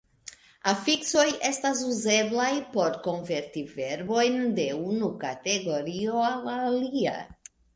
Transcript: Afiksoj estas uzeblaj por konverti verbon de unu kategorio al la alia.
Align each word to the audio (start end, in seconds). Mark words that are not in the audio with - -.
Afiksoj 0.69 1.25
estas 1.49 1.83
uzeblaj 1.91 2.47
por 2.73 2.97
konverti 3.09 3.63
verbon 3.75 4.41
de 4.61 4.67
unu 4.95 5.11
kategorio 5.27 6.27
al 6.33 6.43
la 6.51 6.57
alia. 6.73 7.17